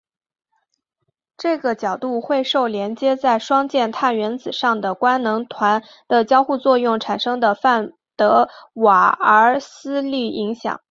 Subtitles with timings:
[1.37, 10.79] 这个角度会受连接在双键碳原子上的官能团的交互作用产生的范德瓦耳斯力影响。